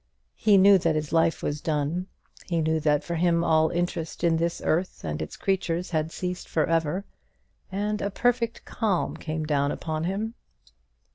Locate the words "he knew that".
0.35-0.95, 2.47-3.03